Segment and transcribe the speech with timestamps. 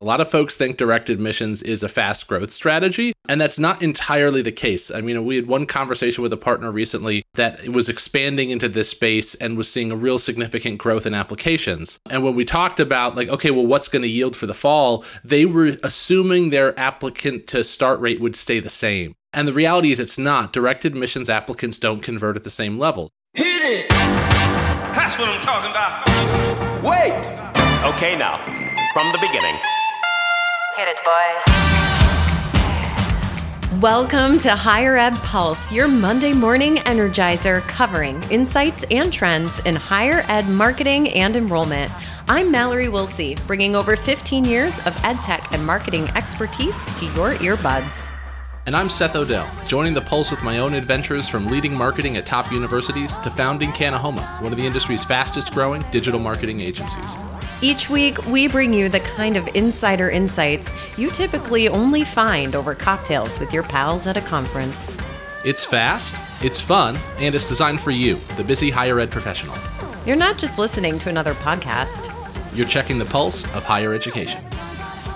[0.00, 3.82] A lot of folks think direct admissions is a fast growth strategy, and that's not
[3.82, 4.92] entirely the case.
[4.92, 8.88] I mean, we had one conversation with a partner recently that was expanding into this
[8.88, 11.98] space and was seeing a real significant growth in applications.
[12.10, 15.04] And when we talked about, like, okay, well, what's going to yield for the fall,
[15.24, 19.14] they were assuming their applicant to start rate would stay the same.
[19.32, 20.52] And the reality is it's not.
[20.52, 23.10] Direct admissions applicants don't convert at the same level.
[23.32, 23.88] Hit it!
[23.90, 26.06] That's what I'm talking about.
[26.84, 27.26] Wait!
[27.96, 28.38] Okay, now,
[28.94, 29.58] from the beginning.
[30.78, 31.42] Hit it, boys.
[33.82, 40.22] Welcome to Higher Ed Pulse, your Monday morning energizer covering insights and trends in higher
[40.28, 41.90] ed marketing and enrollment.
[42.28, 47.32] I'm Mallory Willsea, bringing over 15 years of ed tech and marketing expertise to your
[47.32, 48.12] earbuds.
[48.66, 52.24] And I'm Seth Odell, joining the pulse with my own adventures from leading marketing at
[52.24, 57.16] top universities to founding Canahoma, one of the industry's fastest growing digital marketing agencies.
[57.60, 62.72] Each week, we bring you the kind of insider insights you typically only find over
[62.72, 64.96] cocktails with your pals at a conference.
[65.44, 69.56] It's fast, it's fun, and it's designed for you, the busy higher ed professional.
[70.06, 72.14] You're not just listening to another podcast,
[72.54, 74.40] You're checking the pulse of higher education.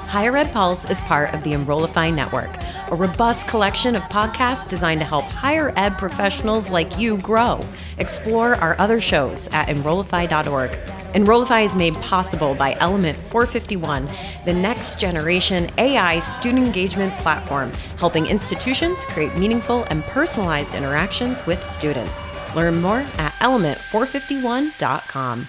[0.09, 2.51] Higher Ed Pulse is part of the Enrollify Network,
[2.91, 7.61] a robust collection of podcasts designed to help higher ed professionals like you grow.
[7.99, 10.71] Explore our other shows at enrollify.org.
[11.15, 14.09] Enrollify is made possible by Element 451,
[14.47, 21.63] the next generation AI student engagement platform, helping institutions create meaningful and personalized interactions with
[21.67, 22.31] students.
[22.57, 25.49] Learn more at element451.com.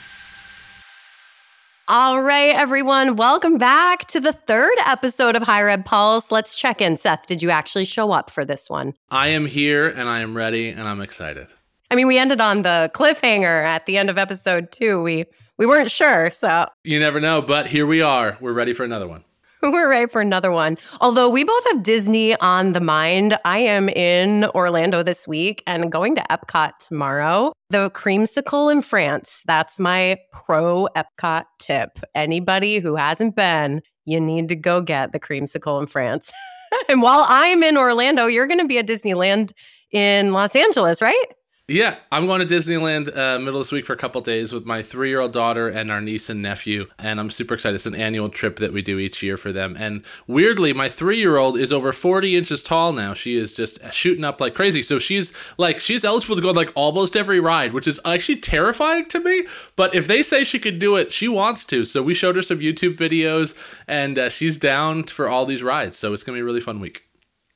[1.87, 6.29] All right, everyone, welcome back to the third episode of Higher Ed Pulse.
[6.29, 6.97] Let's check in.
[6.97, 8.95] Seth, did you actually show up for this one?
[9.11, 11.47] I am here and I am ready and I'm excited.
[11.89, 15.01] I mean, we ended on the cliffhanger at the end of episode two.
[15.01, 15.25] We
[15.63, 18.37] we weren't sure, so You never know, but here we are.
[18.41, 19.23] We're ready for another one.
[19.63, 20.77] we're ready for another one.
[20.99, 23.39] Although we both have Disney on the mind.
[23.45, 27.53] I am in Orlando this week and going to Epcot tomorrow.
[27.69, 29.41] The creamsicle in France.
[29.45, 31.97] That's my pro Epcot tip.
[32.13, 36.29] Anybody who hasn't been, you need to go get the creamsicle in France.
[36.89, 39.53] and while I'm in Orlando, you're going to be at Disneyland
[39.93, 41.25] in Los Angeles, right?
[41.69, 44.65] Yeah, I'm going to Disneyland uh, middle of this week for a couple days with
[44.65, 46.87] my three year old daughter and our niece and nephew.
[46.99, 47.75] And I'm super excited.
[47.75, 49.77] It's an annual trip that we do each year for them.
[49.79, 53.13] And weirdly, my three year old is over 40 inches tall now.
[53.13, 54.83] She is just shooting up like crazy.
[54.83, 58.41] So she's like, she's eligible to go on like almost every ride, which is actually
[58.41, 59.45] terrifying to me.
[59.77, 61.85] But if they say she could do it, she wants to.
[61.85, 63.53] So we showed her some YouTube videos
[63.87, 65.97] and uh, she's down for all these rides.
[65.97, 67.05] So it's going to be a really fun week.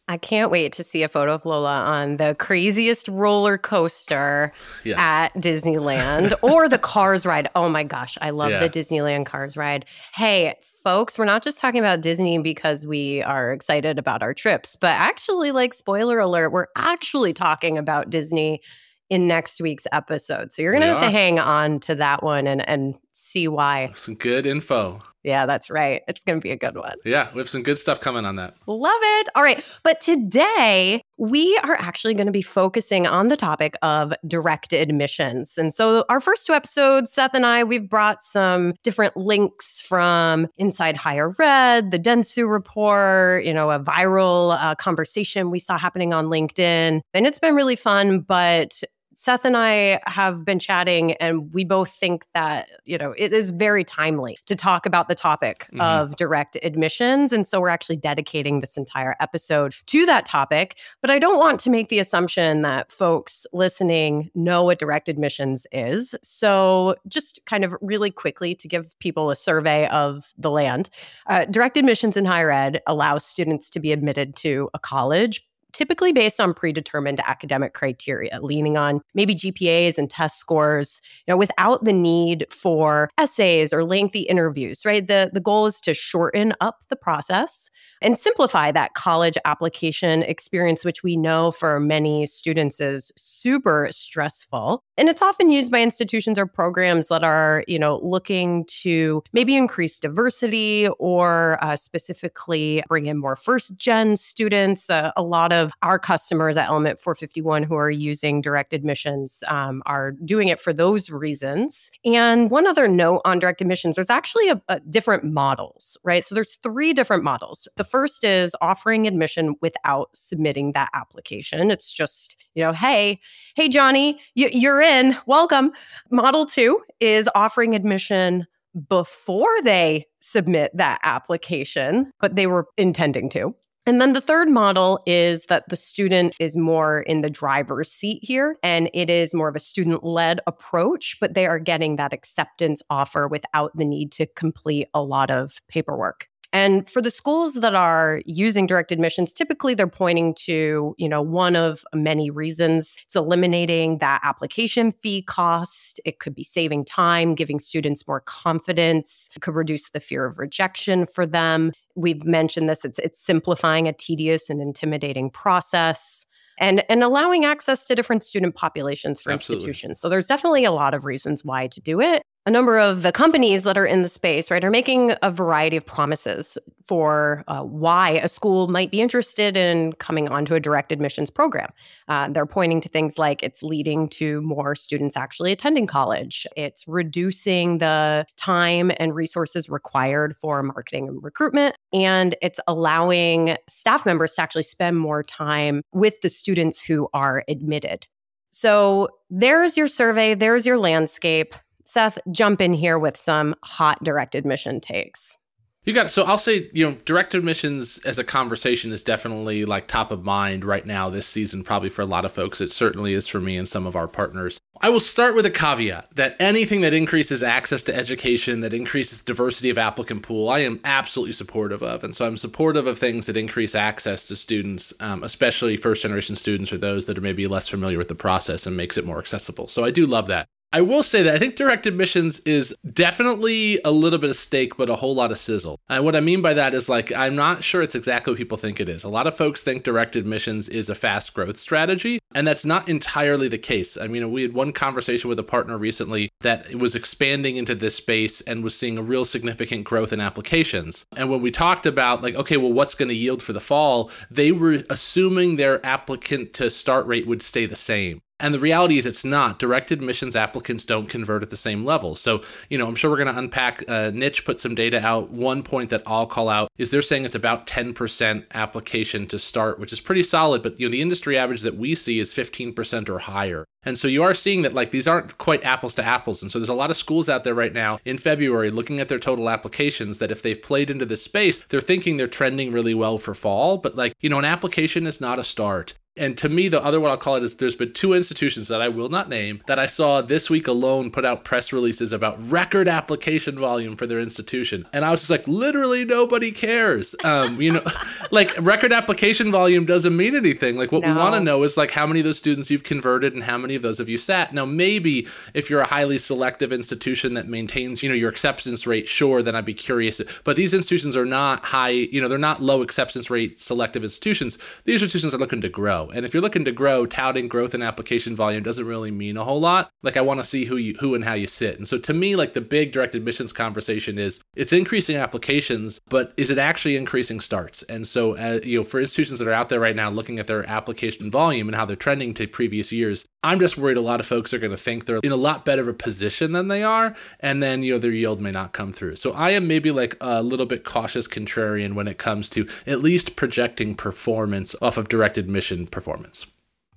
[0.09, 4.53] I can't wait to see a photo of Lola on the craziest roller coaster
[4.85, 4.97] Yes.
[4.99, 7.49] at Disneyland or the Cars ride.
[7.55, 8.59] Oh my gosh, I love Yeah.
[8.59, 9.85] the Disneyland Cars ride.
[10.13, 14.77] Hey, folks, we're not just talking about Disney because we are excited about our trips,
[14.77, 18.61] but actually, like, spoiler alert, we're actually talking about Disney
[19.09, 20.51] in next week's episode.
[20.51, 23.91] So you're going to have to hang on to that one and, and see why.
[23.95, 25.01] Some good info.
[25.27, 26.03] Yeah, that's right.
[26.07, 26.95] It's going to be a good one.
[27.03, 28.55] Yeah, we have some good stuff coming on that.
[28.65, 29.27] Love it.
[29.35, 29.61] All right.
[29.83, 35.57] But today we are actually going to be focusing on the topic of direct admissions.
[35.57, 40.47] And so, our first two episodes, Seth and I, we've brought some different links from
[40.57, 46.13] Inside Higher Ed, the Densu report, you know, a viral uh, conversation we saw happening
[46.13, 47.01] on LinkedIn.
[47.13, 48.21] And it's been really fun.
[48.21, 48.81] But
[49.19, 53.49] Seth and I have been chatting, and we both think that, you know, it is
[53.49, 55.81] very timely to talk about the topic Mhm.
[55.81, 57.33] of direct admissions.
[57.33, 60.77] And so we're actually dedicating this entire episode to that topic.
[61.01, 65.65] But I don't want to make the assumption that folks listening know what direct admissions
[65.71, 66.13] is.
[66.21, 70.91] So, just kind of really quickly to give people a survey of the land,
[71.25, 75.43] uh, direct admissions in higher ed allows students to be admitted to a college
[75.77, 81.37] typically based on predetermined academic criteria, leaning on maybe GPAs and test scores, you know,
[81.37, 85.07] without the need for essays or lengthy interviews, right?
[85.07, 87.69] The the goal is to shorten up the process
[88.01, 94.83] and simplify that college application experience, which we know for many students is super stressful.
[94.97, 99.55] And it's often used by institutions or programs that are, you know, looking to maybe
[99.55, 104.89] increase diversity or uh, specifically bring in more first gen students.
[104.89, 109.81] Uh, a lot of our customers at Element 451 who are using direct admissions um,
[109.85, 111.91] are doing it for those reasons.
[112.05, 116.25] And one other note on direct admissions, there's actually a, a different models, right?
[116.25, 117.67] So there's three different models.
[117.75, 121.71] The first is offering admission without submitting that application.
[121.71, 123.19] It's just, you know, hey,
[123.55, 125.71] hey, Johnny, you, you're in, welcome.
[126.11, 128.47] Model two is offering admission
[128.89, 133.55] before they submit that application, but they were intending to.
[133.87, 138.19] And then the third model is that the student is more in the driver's seat
[138.21, 142.11] here, and it is more of a student led approach, but they are getting that
[142.11, 146.27] acceptance offer without the need to complete a lot of paperwork.
[146.53, 151.21] And for the schools that are using direct admissions, typically they're pointing to, you know,
[151.21, 152.97] one of many reasons.
[153.03, 155.99] It's eliminating that application fee cost.
[156.05, 159.29] It could be saving time, giving students more confidence.
[159.35, 161.73] It could reduce the fear of rejection for them.
[161.95, 162.85] We've mentioned this.
[162.85, 166.25] It's it's simplifying a tedious and intimidating process
[166.59, 169.67] and and allowing access to different student populations for Absolutely.
[169.67, 169.99] institutions.
[169.99, 172.23] So there's definitely a lot of reasons why to do it.
[172.47, 175.75] A number of the companies that are in the space, right, are making a variety
[175.75, 180.93] of promises for uh, why a school might be interested in coming onto a direct
[180.93, 181.69] admissions program.
[182.07, 186.47] Uh, they're pointing to things like it's leading to more students actually attending college.
[186.55, 191.75] It's reducing the time and resources required for marketing and recruitment.
[191.91, 197.43] And it's allowing staff members to actually spend more time with the students who are
[197.49, 198.07] admitted.
[198.51, 201.53] So there's your survey, there's your landscape.
[201.87, 205.37] Seth, jump in here with some hot direct admission takes.
[205.85, 206.09] You got it.
[206.09, 210.25] So I'll say, you know, direct admissions as a conversation is definitely like top of
[210.25, 212.59] mind right now this season, probably for a lot of folks.
[212.59, 214.59] It certainly is for me and some of our partners.
[214.81, 219.21] I will start with a caveat that anything that increases access to education, that increases
[219.21, 222.03] diversity of applicant pool, I am absolutely supportive of.
[222.03, 226.35] And so I'm supportive of things that increase access to students, um, especially first generation
[226.35, 229.19] students or those that are maybe less familiar with the process and makes it more
[229.19, 229.69] accessible.
[229.69, 230.49] So I do love that.
[230.73, 234.75] I will say that I think direct admissions is definitely a little bit of steak,
[234.75, 235.79] but a whole lot of sizzle.
[235.87, 238.57] And what I mean by that is like, I'm not sure it's exactly what people
[238.57, 239.05] think it is.
[239.05, 242.89] A lot of folks think direct admissions is a fast growth strategy, and that's not
[242.89, 243.97] entirely the case.
[243.97, 247.95] I mean, we had one conversation with a partner recently that was expanding into this
[247.95, 251.05] space and was seeing a real significant growth in applications.
[251.15, 254.11] And when we talked about, like, okay, well, what's going to yield for the fall,
[254.29, 258.21] they were assuming their applicant to start rate would stay the same.
[258.39, 259.57] And the reality is, it's not.
[259.57, 262.15] Direct admissions applicants don't convert at the same level.
[262.15, 263.83] So, you know, I'm sure we're going to unpack.
[263.87, 265.31] Uh, Niche put some data out.
[265.31, 269.79] One point that I'll call out is they're saying it's about 10% application to start,
[269.79, 270.61] which is pretty solid.
[270.61, 273.65] But, you know, the industry average that we see is 15% or higher.
[273.83, 276.41] And so you are seeing that, like, these aren't quite apples to apples.
[276.43, 279.07] And so there's a lot of schools out there right now in February looking at
[279.07, 282.93] their total applications that if they've played into this space, they're thinking they're trending really
[282.93, 283.77] well for fall.
[283.77, 285.95] But, like, you know, an application is not a start.
[286.17, 288.81] And to me, the other one I'll call it is there's been two institutions that
[288.81, 292.37] I will not name that I saw this week alone put out press releases about
[292.49, 294.87] record application volume for their institution.
[294.93, 297.15] And I was just like, literally nobody cares.
[297.23, 297.83] Um, you know,
[298.31, 300.77] like record application volume doesn't mean anything.
[300.77, 303.33] Like what we want to know is like how many of those students you've converted
[303.33, 304.53] and how many of those have you sat.
[304.53, 309.07] Now, maybe if you're a highly selective institution that maintains, you know, your acceptance rate,
[309.07, 310.21] sure, then I'd be curious.
[310.43, 314.57] But these institutions are not high, you know, they're not low acceptance rate selective institutions.
[314.85, 316.06] These institutions are looking to grow.
[316.09, 319.43] And if you're looking to grow, touting growth and application volume doesn't really mean a
[319.43, 319.89] whole lot.
[320.03, 321.77] Like I want to see who you who and how you sit.
[321.77, 326.33] And so to me, like the big direct admissions conversation is it's increasing applications, but
[326.37, 327.83] is it actually increasing starts?
[327.83, 330.47] And so uh, you know, for institutions that are out there right now looking at
[330.47, 334.19] their application volume and how they're trending to previous years, I'm just worried a lot
[334.19, 336.67] of folks are going to think they're in a lot better of a position than
[336.67, 339.15] they are, and then you know their yield may not come through.
[339.15, 343.01] So I am maybe like a little bit cautious contrarian when it comes to at
[343.01, 346.45] least projecting performance off of direct admission performance.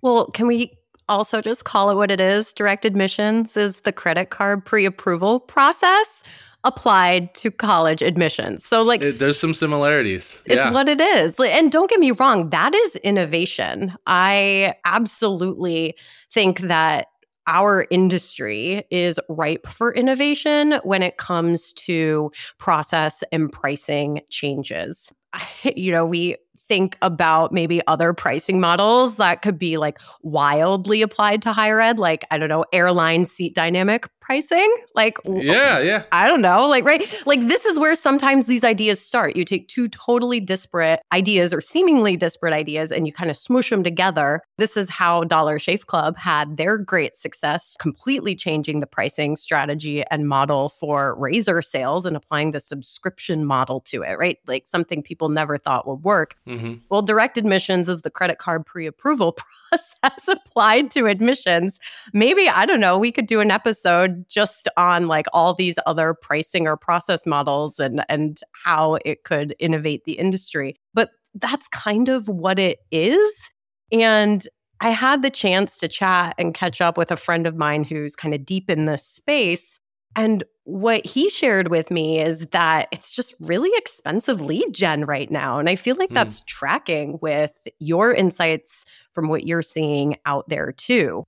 [0.02, 0.73] Well, can we
[1.09, 2.52] also just call it what it is?
[2.52, 6.23] Direct admissions is the credit card pre approval process
[6.64, 8.66] applied to college admissions.
[8.66, 10.42] So, like, It- there's some similarities.
[10.45, 10.71] It's yeah.
[10.71, 11.40] what it is.
[11.40, 13.95] And don't get me wrong, that is innovation.
[14.07, 15.95] I absolutely
[16.30, 17.07] think that
[17.47, 25.11] our industry is ripe for innovation when it comes to process and pricing changes.
[25.76, 26.37] You know, we
[26.71, 31.99] think about maybe other pricing models that could be like wildly applied to higher ed,
[31.99, 34.73] like, I don't know, airline seat dynamic pricing.
[34.95, 36.05] Like, yeah, yeah.
[36.13, 37.05] I don't know, like, right?
[37.27, 39.35] Like, this is where sometimes these ideas start.
[39.35, 43.71] You take two totally disparate ideas or seemingly disparate ideas and you kind of smoosh
[43.71, 44.43] them together.
[44.57, 50.05] This is how Dollar Shave Club had their great success, completely changing the pricing strategy
[50.13, 54.39] and model for razor sales and applying the subscription model to it, right?
[54.47, 56.37] Like, something people never thought would work.
[56.47, 59.37] hmm Well, direct admissions is the credit card pre approval
[59.73, 61.81] process applied to admissions.
[62.13, 66.15] Maybe, I don't know, we could do an episode just on like all these other
[66.15, 70.77] pricing or process models and, and how it could innovate the industry.
[70.95, 73.50] But that's kind of what it is.
[73.93, 74.47] And
[74.81, 78.17] I had the chance to chat and catch up with a friend of mine who's
[78.17, 79.79] kind of deep in this space.
[80.17, 85.31] And what he shared with me is that it's just really expensive lead gen right
[85.31, 85.59] now.
[85.59, 86.15] And I feel like Mm.
[86.15, 91.25] that's tracking with your insights from what you're seeing out there too.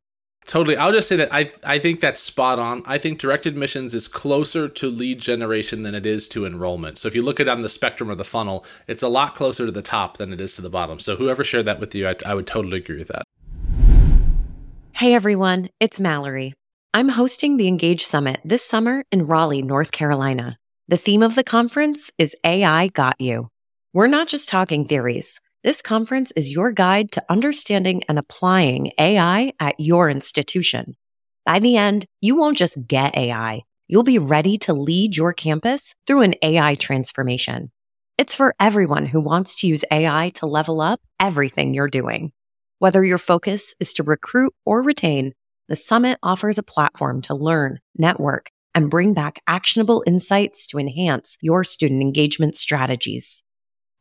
[0.46, 0.76] Totally.
[0.76, 2.82] I'll just say that I I think that's spot on.
[2.84, 6.98] I think direct admissions is closer to lead generation than it is to enrollment.
[6.98, 9.34] So if you look at it on the spectrum of the funnel, it's a lot
[9.34, 10.98] closer to the top than it is to the bottom.
[10.98, 13.22] So whoever shared that with you, I, I would totally agree with that.
[14.92, 16.54] Hey everyone, it's Mallory.
[16.92, 20.58] I'm hosting the Engage Summit this summer in Raleigh, North Carolina.
[20.88, 23.48] The theme of the conference is AI Got You.
[23.94, 25.40] We're not just talking theories.
[25.64, 30.96] This conference is your guide to understanding and applying AI at your institution.
[31.46, 35.94] By the end, you won't just get AI, you'll be ready to lead your campus
[36.04, 37.70] through an AI transformation.
[38.18, 42.32] It's for everyone who wants to use AI to level up everything you're doing.
[42.80, 45.32] Whether your focus is to recruit or retain,
[45.68, 51.38] the summit offers a platform to learn, network, and bring back actionable insights to enhance
[51.40, 53.44] your student engagement strategies.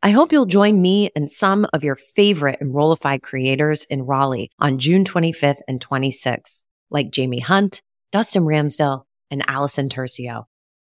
[0.04, 4.80] I hope you'll join me and some of your favorite Enrollify creators in Raleigh on
[4.80, 10.46] June 25th and 26th, like Jamie Hunt, Dustin Ramsdell, and Allison Turcio.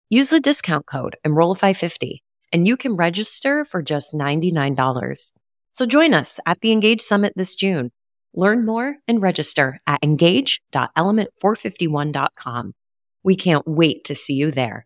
[0.09, 2.17] Use the discount code Enrollify50
[2.51, 5.31] and you can register for just $99.
[5.71, 7.93] So join us at the Engage Summit this June.
[8.33, 12.73] Learn more and register at engage.element451.com.
[13.23, 14.85] We can't wait to see you there.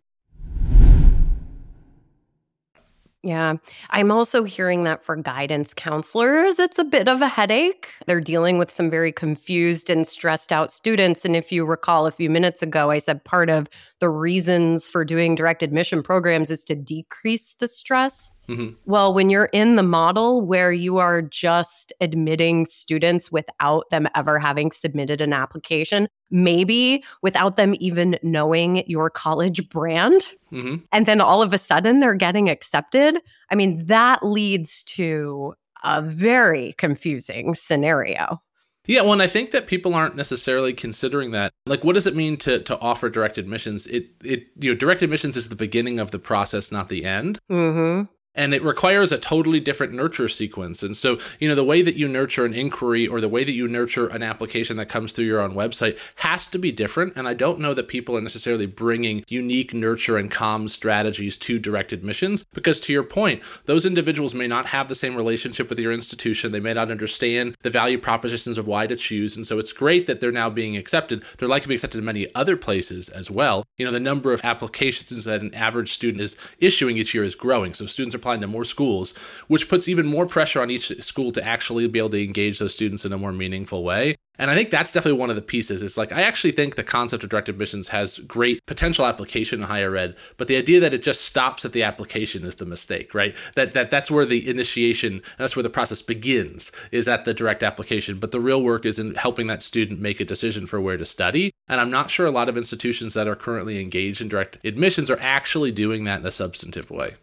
[3.21, 3.55] Yeah.
[3.89, 7.89] I'm also hearing that for guidance counselors, it's a bit of a headache.
[8.07, 11.25] They're dealing with some very confused and stressed out students.
[11.25, 13.67] And if you recall a few minutes ago, I said part of
[13.99, 18.31] the reasons for doing direct admission programs is to decrease the stress.
[18.47, 18.75] Mhm.
[18.85, 24.39] Well, when you're in the model where you are just admitting students without them ever
[24.39, 31.21] having submitted an application, maybe without them even knowing your college brand, hmm and then
[31.21, 33.17] all of a sudden they're getting accepted.
[33.51, 38.41] I mean, that leads to a very confusing scenario.
[38.89, 41.53] Yeah, well, and I think that people aren't necessarily considering that.
[41.67, 43.85] Like, what does it mean to to offer direct admissions?
[43.85, 47.37] It it you know, direct admissions is the beginning of the process, not the end.
[47.51, 48.11] Mm-hmm.
[48.39, 50.81] And it requires a totally different nurture sequence.
[50.81, 53.51] And so, you know, the way that you nurture an inquiry or the way that
[53.51, 57.17] you nurture an application that comes through your own website has to be different.
[57.17, 61.59] And I don't know that people are necessarily bringing unique nurture and comms strategies to
[61.59, 65.77] direct admissions because, to your point, those individuals may not have the same relationship with
[65.77, 66.53] your institution.
[66.53, 69.35] They may not understand the value propositions of why to choose.
[69.35, 71.23] And so, it's great that they're now being accepted.
[71.37, 73.65] They're likely to be accepted in many other places as well.
[73.77, 77.35] You know, the number of applications that an average student is issuing each year is
[77.35, 77.73] growing.
[77.73, 79.13] So, students are applying to more schools,
[79.47, 82.75] which puts even more pressure on each school to actually be able to engage those
[82.75, 84.15] students in a more meaningful way.
[84.37, 85.81] And I think that's definitely one of the pieces.
[85.81, 89.67] It's like I actually think the concept of direct admissions has great potential application in
[89.67, 93.13] higher ed, but the idea that it just stops at the application is the mistake,
[93.13, 93.35] right?
[93.55, 97.63] That that that's where the initiation that's where the process begins is at the direct
[97.63, 98.19] application.
[98.19, 101.05] But the real work is in helping that student make a decision for where to
[101.05, 101.51] study.
[101.67, 105.09] And I'm not sure a lot of institutions that are currently engaged in direct admissions
[105.09, 107.15] are actually doing that in a substantive way.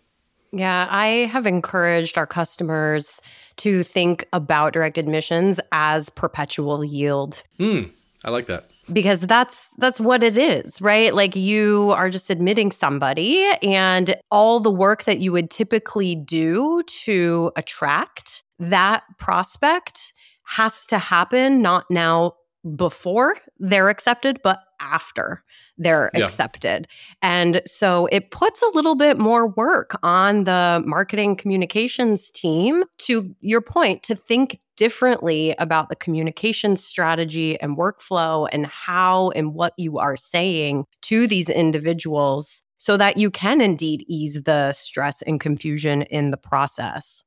[0.53, 3.21] Yeah, I have encouraged our customers
[3.57, 7.85] to think about direct admissions as perpetual yield Hmm.
[8.25, 8.71] I like that.
[8.93, 11.15] because that's that's what it is, right?
[11.15, 16.83] Like you are just admitting somebody and all the work that you would typically do
[17.05, 20.13] to attract that prospect
[20.45, 22.33] has to happen not now
[22.75, 25.43] before they're accepted but after
[25.79, 26.25] they're Yeah.
[26.25, 26.89] accepted.
[27.23, 33.35] And so it puts a little bit more work on the marketing communications team to
[33.41, 39.73] your point to think differently about the communication strategy and workflow and how and what
[39.79, 45.41] you are saying to these individuals so that you can indeed ease the stress and
[45.41, 47.25] confusion in the process.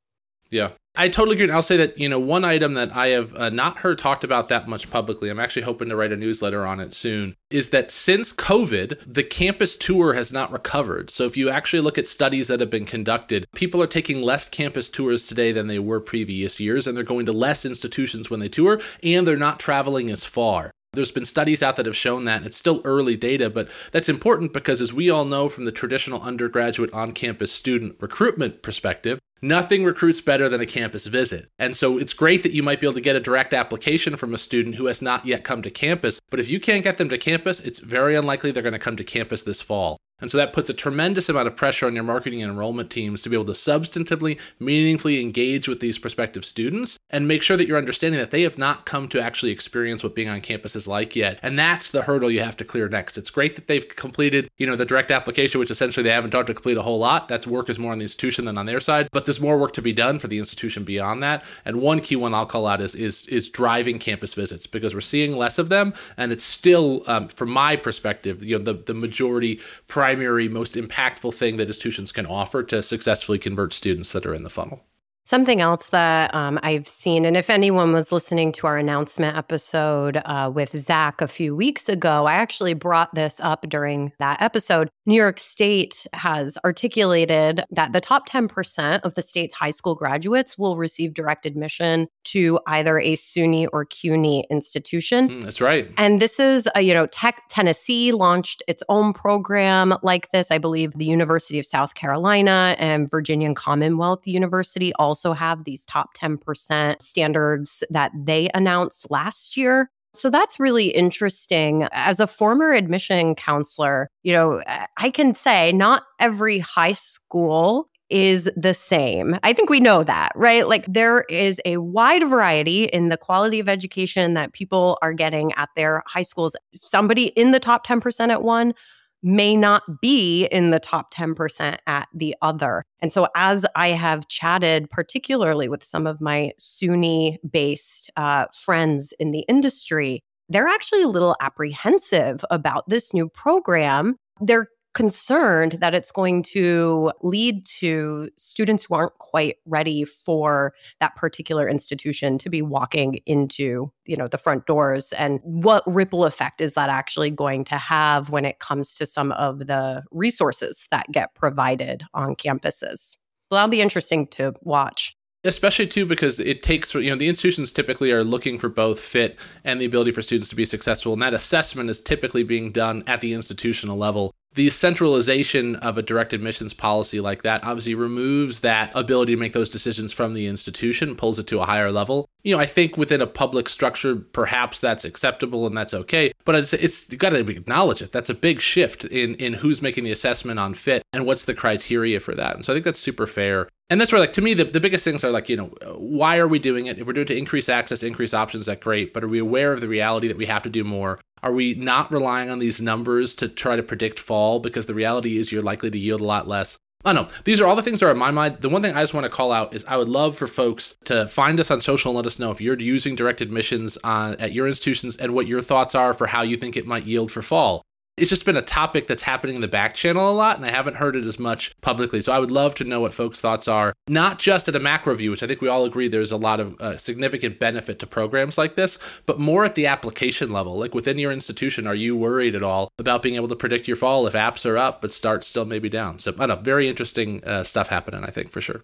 [0.51, 0.69] Yeah.
[0.99, 1.45] I totally agree.
[1.45, 4.25] And I'll say that, you know, one item that I have uh, not heard talked
[4.25, 7.69] about that much publicly, I'm actually hoping to write a newsletter on it soon, is
[7.69, 11.09] that since COVID, the campus tour has not recovered.
[11.09, 14.49] So if you actually look at studies that have been conducted, people are taking less
[14.49, 18.41] campus tours today than they were previous years, and they're going to less institutions when
[18.41, 20.69] they tour, and they're not traveling as far.
[20.91, 22.43] There's been studies out that have shown that.
[22.43, 26.21] It's still early data, but that's important because, as we all know from the traditional
[26.21, 31.49] undergraduate on campus student recruitment perspective, nothing recruits better than a campus visit.
[31.59, 34.33] And so it's great that you might be able to get a direct application from
[34.33, 36.19] a student who has not yet come to campus.
[36.29, 38.97] But if you can't get them to campus, it's very unlikely they're going to come
[38.97, 39.97] to campus this fall.
[40.21, 43.21] And so that puts a tremendous amount of pressure on your marketing and enrollment teams
[43.21, 47.67] to be able to substantively, meaningfully engage with these prospective students and make sure that
[47.67, 50.87] you're understanding that they have not come to actually experience what being on campus is
[50.87, 51.39] like yet.
[51.41, 53.17] And that's the hurdle you have to clear next.
[53.17, 56.45] It's great that they've completed, you know, the direct application, which essentially they haven't done
[56.45, 57.27] to complete a whole lot.
[57.27, 59.73] That's work is more on the institution than on their side, but there's more work
[59.73, 61.43] to be done for the institution beyond that.
[61.65, 65.01] And one key one I'll call out is is is driving campus visits because we're
[65.01, 68.93] seeing less of them, and it's still, um, from my perspective, you know, the the
[68.93, 74.25] majority primary primary, most impactful thing that institutions can offer to successfully convert students that
[74.25, 74.83] are in the funnel.
[75.29, 80.19] Something else that um, I've seen, and if anyone was listening to our announcement episode
[80.25, 84.89] uh, with Zach a few weeks ago, I actually brought this up during that episode.
[85.05, 90.57] New York State has articulated that the top 10% of the state's high school graduates
[90.57, 95.29] will receive direct admission to either a SUNY or CUNY institution.
[95.29, 95.87] Mm, that's right.
[95.97, 100.49] And this is, a, you know, Tech Tennessee launched its own program like this.
[100.49, 105.85] I believe the University of South Carolina and Virginia Commonwealth University also also have these
[105.85, 109.89] top 10% standards that they announced last year.
[110.13, 111.87] So that's really interesting.
[111.91, 114.63] As a former admission counselor, you know,
[114.97, 119.37] I can say not every high school is the same.
[119.43, 120.67] I think we know that, right?
[120.67, 125.53] Like there is a wide variety in the quality of education that people are getting
[125.53, 126.55] at their high schools.
[126.73, 128.73] Somebody in the top 10% at one
[129.21, 132.83] may not be in the top 10% at the other.
[133.01, 139.13] And so, as I have chatted, particularly with some of my SUNY based uh, friends
[139.19, 144.15] in the industry, they're actually a little apprehensive about this new program.
[144.41, 144.67] They're
[144.99, 151.69] concerned that it's going to lead to students who aren't quite ready for that particular
[151.69, 156.73] institution to be walking into you know the front doors and what ripple effect is
[156.73, 161.33] that actually going to have when it comes to some of the resources that get
[161.33, 163.15] provided on campuses?
[163.49, 165.15] Well that'll be interesting to watch.
[165.45, 169.39] Especially too because it takes you know the institutions typically are looking for both fit
[169.63, 173.01] and the ability for students to be successful and that assessment is typically being done
[173.07, 178.61] at the institutional level the centralization of a direct admissions policy like that obviously removes
[178.61, 182.27] that ability to make those decisions from the institution, pulls it to a higher level.
[182.43, 186.31] You know, I think within a public structure, perhaps that's acceptable and that's okay.
[186.45, 188.11] But it's it's you got to acknowledge it.
[188.11, 191.53] That's a big shift in in who's making the assessment on fit and what's the
[191.53, 192.55] criteria for that.
[192.55, 193.67] And so I think that's super fair.
[193.89, 196.37] And that's where, like, to me, the, the biggest things are like, you know, why
[196.37, 196.99] are we doing it?
[196.99, 199.13] If we're doing it to increase access, increase options, that's great.
[199.13, 201.19] But are we aware of the reality that we have to do more?
[201.41, 204.59] Are we not relying on these numbers to try to predict fall?
[204.59, 206.77] Because the reality is you're likely to yield a lot less.
[207.05, 207.35] I don't know.
[207.45, 208.57] These are all the things that are in my mind.
[208.59, 210.97] The one thing I just want to call out is I would love for folks
[211.05, 214.35] to find us on social and let us know if you're using direct admissions on
[214.35, 217.31] at your institutions and what your thoughts are for how you think it might yield
[217.31, 217.83] for fall
[218.19, 220.71] it's just been a topic that's happening in the back channel a lot, and I
[220.71, 222.21] haven't heard it as much publicly.
[222.21, 225.15] So I would love to know what folks' thoughts are, not just at a macro
[225.15, 228.07] view, which I think we all agree there's a lot of uh, significant benefit to
[228.07, 230.77] programs like this, but more at the application level.
[230.77, 233.97] Like within your institution, are you worried at all about being able to predict your
[233.97, 236.19] fall if apps are up but starts still maybe down?
[236.19, 238.83] So I don't know, very interesting uh, stuff happening, I think, for sure.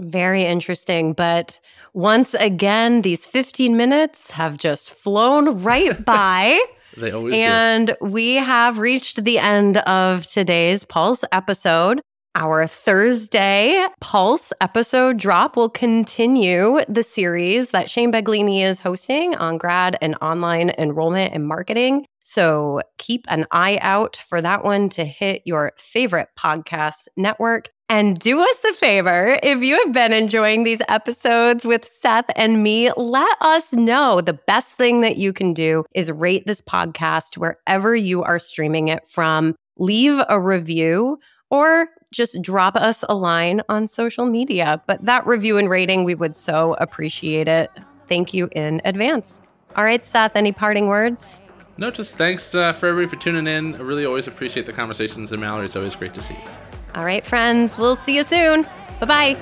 [0.00, 1.12] Very interesting.
[1.12, 1.58] But
[1.92, 6.60] once again, these 15 minutes have just flown right by.
[6.98, 7.94] They always and do.
[8.00, 12.00] we have reached the end of today's Pulse episode.
[12.34, 19.58] Our Thursday Pulse episode drop will continue the series that Shane Beglini is hosting on
[19.58, 22.06] grad and online enrollment and marketing.
[22.28, 27.70] So keep an eye out for that one to hit your favorite podcast network.
[27.88, 32.62] And do us a favor if you have been enjoying these episodes with Seth and
[32.62, 34.20] me, let us know.
[34.20, 38.88] The best thing that you can do is rate this podcast wherever you are streaming
[38.88, 39.54] it from.
[39.78, 44.82] Leave a review or just drop us a line on social media.
[44.86, 47.70] But that review and rating, we would so appreciate it.
[48.06, 49.40] Thank you in advance.
[49.76, 51.40] All right, Seth, any parting words?
[51.78, 53.76] No, just thanks uh, for everybody for tuning in.
[53.76, 56.50] I really always appreciate the conversations, and Mallory, it's always great to see you.
[56.96, 58.66] All right, friends, we'll see you soon.
[58.98, 59.36] Bye bye.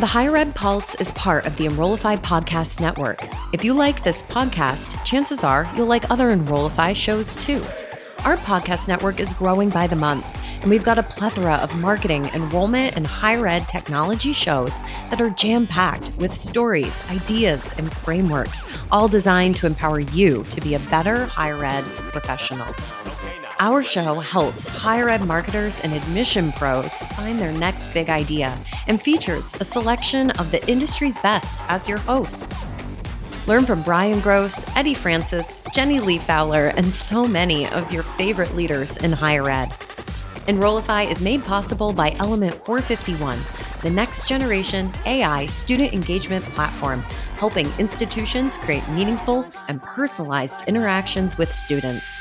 [0.00, 3.24] The Higher Ed Pulse is part of the Enrollify Podcast Network.
[3.52, 7.62] If you like this podcast, chances are you'll like other Enrollify shows too.
[8.24, 10.24] Our podcast network is growing by the month,
[10.62, 15.30] and we've got a plethora of marketing, enrollment, and higher ed technology shows that are
[15.30, 20.78] jam packed with stories, ideas, and frameworks, all designed to empower you to be a
[20.78, 22.72] better higher ed professional.
[23.58, 29.02] Our show helps higher ed marketers and admission pros find their next big idea and
[29.02, 32.60] features a selection of the industry's best as your hosts.
[33.48, 38.54] Learn from Brian Gross, Eddie Francis, Jenny Li Fowler, and so many of your favorite
[38.54, 39.72] leaders in higher ed.
[40.48, 43.38] Enrollify is made possible by Element 451,
[43.82, 47.00] the next generation AI student engagement platform,
[47.36, 52.20] helping institutions create meaningful and personalized interactions with students.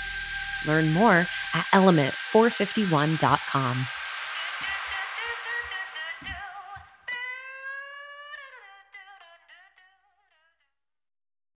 [0.68, 3.88] Learn more at element451.com.